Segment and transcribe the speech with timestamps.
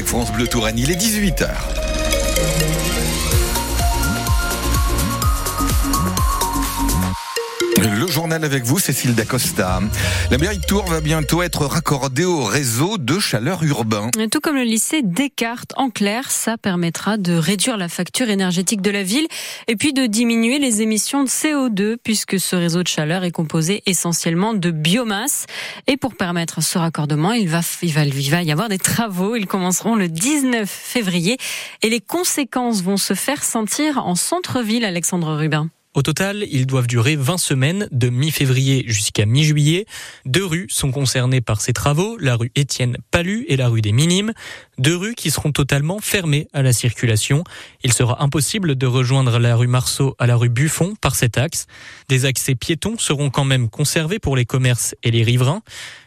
[0.00, 0.78] avec France Bleu Touraine.
[0.78, 1.50] Il est 18h.
[8.10, 9.80] Journal avec vous, Cécile Dacosta.
[10.30, 14.10] La mairie de Tours va bientôt être raccordée au réseau de chaleur urbain.
[14.30, 18.90] Tout comme le lycée Descartes, en clair, ça permettra de réduire la facture énergétique de
[18.90, 19.26] la ville
[19.68, 23.82] et puis de diminuer les émissions de CO2 puisque ce réseau de chaleur est composé
[23.86, 25.46] essentiellement de biomasse.
[25.86, 27.48] Et pour permettre ce raccordement, il
[27.82, 29.36] il va y avoir des travaux.
[29.36, 31.38] Ils commenceront le 19 février
[31.82, 35.68] et les conséquences vont se faire sentir en centre-ville, Alexandre Rubin.
[35.92, 39.86] Au total, ils doivent durer 20 semaines, de mi-février jusqu'à mi-juillet.
[40.24, 43.90] Deux rues sont concernées par ces travaux, la rue Étienne Palu et la rue des
[43.90, 44.32] Minimes.
[44.80, 47.44] Deux rues qui seront totalement fermées à la circulation.
[47.84, 51.66] Il sera impossible de rejoindre la rue Marceau à la rue Buffon par cet axe.
[52.08, 55.60] Des accès piétons seront quand même conservés pour les commerces et les riverains.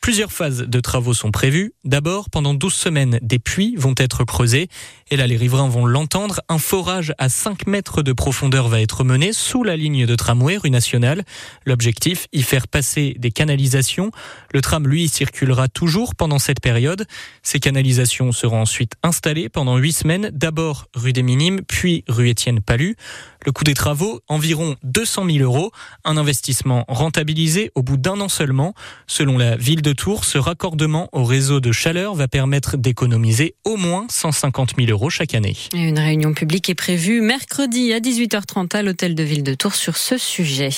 [0.00, 1.74] Plusieurs phases de travaux sont prévues.
[1.84, 4.68] D'abord, pendant 12 semaines, des puits vont être creusés.
[5.10, 6.40] Et là, les riverains vont l'entendre.
[6.48, 10.56] Un forage à 5 mètres de profondeur va être mené sous la ligne de tramway
[10.56, 11.24] rue nationale.
[11.66, 14.12] L'objectif, y faire passer des canalisations.
[14.54, 17.04] Le tram, lui, circulera toujours pendant cette période.
[17.42, 20.30] Ces canalisations seront ensuite installées pendant 8 semaines.
[20.32, 22.96] D'abord rue des Minimes, puis rue Étienne Palu.
[23.46, 25.70] Le coût des travaux, environ 200 000 euros.
[26.04, 28.74] Un investissement rentabilisé au bout d'un an seulement.
[29.06, 33.76] Selon la ville de Tours, ce raccordement au réseau de chaleur va permettre d'économiser au
[33.76, 35.56] moins 150 000 euros chaque année.
[35.72, 39.96] Une réunion publique est prévue mercredi à 18h30 à l'hôtel de ville de Tours sur
[39.96, 40.70] ce sujet.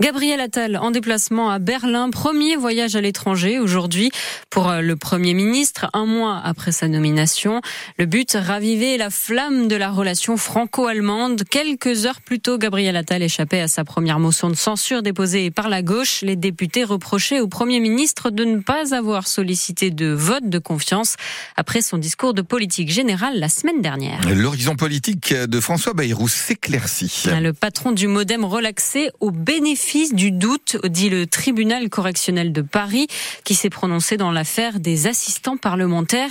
[0.00, 4.10] Gabriel Attal en déplacement à Berlin, premier voyage à l'étranger aujourd'hui
[4.48, 7.60] pour le Premier ministre, un mois après sa nomination.
[7.98, 11.42] Le but, raviver la flamme de la relation franco-allemande.
[11.50, 15.68] Quelques heures plus tôt, Gabriel Attal échappait à sa première motion de censure déposée par
[15.68, 16.22] la gauche.
[16.22, 21.16] Les députés reprochaient au Premier ministre de ne pas avoir sollicité de vote de confiance
[21.56, 24.20] après son discours de politique générale la semaine dernière.
[24.28, 27.24] L'horizon politique de François Bayrou s'éclaircit.
[27.26, 33.08] Le patron du Modem relaxé au bénéfice du doute, dit le tribunal correctionnel de Paris,
[33.44, 36.30] qui s'est prononcé dans l'affaire des assistants parlementaires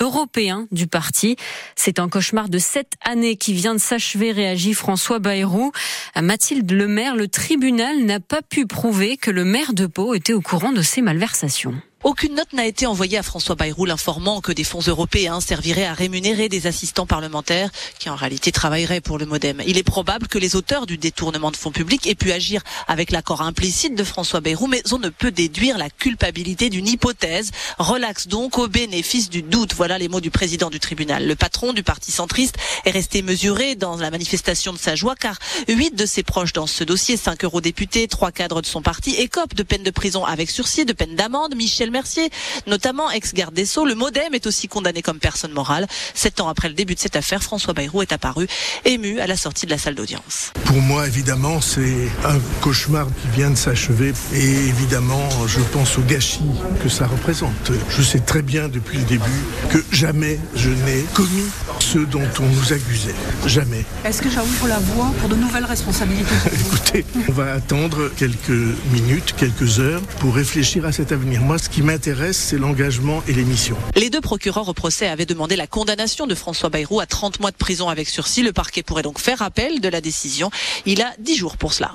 [0.00, 1.36] européens du parti.
[1.76, 5.72] C'est un cauchemar de sept années qui vient de s'achever, réagit François Bayrou.
[6.14, 10.32] À Mathilde Lemaire, le tribunal n'a pas pu prouver que le maire de Pau était
[10.32, 11.74] au courant de ces malversations.
[12.02, 15.92] Aucune note n'a été envoyée à François Bayrou l'informant que des fonds européens serviraient à
[15.92, 17.68] rémunérer des assistants parlementaires
[17.98, 19.60] qui en réalité travailleraient pour le Modem.
[19.66, 23.10] Il est probable que les auteurs du détournement de fonds publics aient pu agir avec
[23.10, 27.50] l'accord implicite de François Bayrou, mais on ne peut déduire la culpabilité d'une hypothèse.
[27.76, 29.74] Relaxe donc au bénéfice du doute.
[29.74, 31.26] Voilà les mots du président du tribunal.
[31.26, 32.56] Le patron du parti centriste
[32.86, 36.66] est resté mesuré dans la manifestation de sa joie car huit de ses proches dans
[36.66, 40.48] ce dossier, cinq eurodéputés, trois cadres de son parti, écopent de peine de prison avec
[40.48, 41.54] sursis, de peine d'amende.
[41.54, 42.30] Michel Mercier,
[42.66, 43.84] notamment ex-garde des Sceaux.
[43.84, 45.86] Le Modem est aussi condamné comme personne morale.
[46.14, 48.46] Sept ans après le début de cette affaire, François Bayrou est apparu
[48.84, 50.52] ému à la sortie de la salle d'audience.
[50.64, 54.12] Pour moi, évidemment, c'est un cauchemar qui vient de s'achever.
[54.34, 56.40] Et évidemment, je pense au gâchis
[56.82, 57.72] que ça représente.
[57.88, 61.46] Je sais très bien depuis le début que jamais je n'ai commis
[61.78, 63.14] ce dont on nous accusait.
[63.46, 63.84] Jamais.
[64.04, 66.34] Est-ce que ça ouvre la voie pour de nouvelles responsabilités?
[66.66, 68.50] Écoutez, on va attendre quelques
[68.92, 71.40] minutes, quelques heures pour réfléchir à cet avenir.
[71.40, 73.76] Moi, ce qui m'intéresse, c'est l'engagement et les missions.
[73.96, 77.50] Les deux procureurs au procès avaient demandé la condamnation de François Bayrou à 30 mois
[77.50, 78.42] de prison avec sursis.
[78.42, 80.50] Le parquet pourrait donc faire appel de la décision.
[80.86, 81.92] Il a 10 jours pour cela.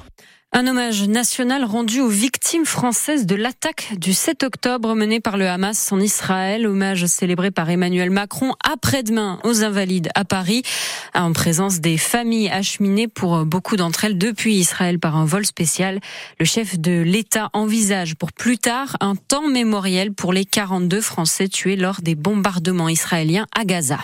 [0.58, 5.50] Un hommage national rendu aux victimes françaises de l'attaque du 7 octobre menée par le
[5.50, 6.66] Hamas en Israël.
[6.66, 10.64] Hommage célébré par Emmanuel Macron après-demain aux Invalides à Paris,
[11.14, 16.00] en présence des familles acheminées pour beaucoup d'entre elles depuis Israël par un vol spécial.
[16.40, 21.50] Le chef de l'État envisage pour plus tard un temps mémoriel pour les 42 Français
[21.50, 24.00] tués lors des bombardements israéliens à Gaza.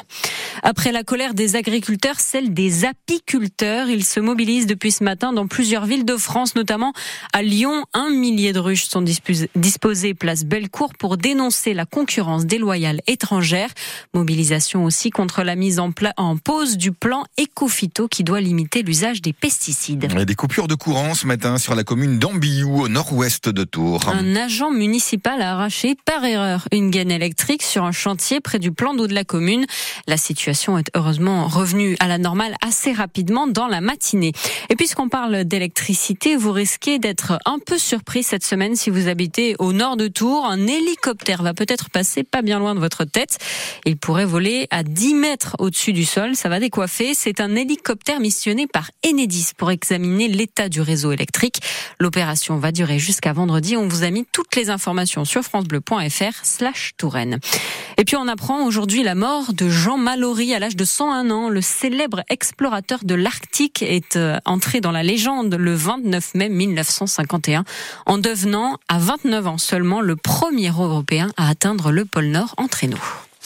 [0.64, 5.48] Après la colère des agriculteurs, celle des apiculteurs, ils se mobilisent depuis ce matin dans
[5.48, 6.94] plusieurs villes de France notamment
[7.34, 7.86] à Lyon.
[7.94, 13.70] Un millier de ruches sont disposées place Bellecour pour dénoncer la concurrence déloyale étrangère.
[14.14, 19.22] Mobilisation aussi contre la mise en, en pause du plan Ecofito qui doit limiter l'usage
[19.22, 20.08] des pesticides.
[20.16, 24.08] A des coupures de courant ce matin sur la commune d'Ambiou au nord-ouest de Tours.
[24.08, 28.72] Un agent municipal a arraché par erreur une gaine électrique sur un chantier près du
[28.72, 29.66] plan d'eau de la commune.
[30.08, 34.34] La situation est heureusement revenue à la normale assez rapidement dans la matinée.
[34.70, 39.56] Et puisqu'on parle d'électricité, vous risquez d'être un peu surpris cette semaine si vous habitez
[39.60, 40.46] au nord de Tours.
[40.46, 43.38] Un hélicoptère va peut-être passer pas bien loin de votre tête.
[43.86, 46.36] Il pourrait voler à 10 mètres au-dessus du sol.
[46.36, 47.14] Ça va décoiffer.
[47.14, 51.62] C'est un hélicoptère missionné par Enedis pour examiner l'état du réseau électrique.
[52.00, 53.76] L'opération va durer jusqu'à vendredi.
[53.76, 57.40] On vous a mis toutes les informations sur francebleu.fr slash Touraine.
[57.98, 61.50] Et puis on apprend aujourd'hui la mort de Jean Mallory à l'âge de 101 ans.
[61.50, 65.74] Le célèbre explorateur de l'Arctique est euh, entré dans la légende le
[66.12, 67.64] 29 mai 1951
[68.06, 72.68] en devenant à 29 ans seulement le premier Européen à atteindre le pôle Nord en
[72.68, 72.98] traîneau.